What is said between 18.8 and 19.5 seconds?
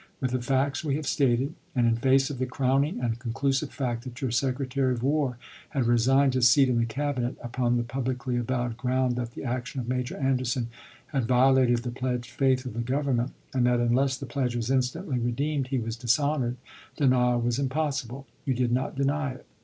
deny it.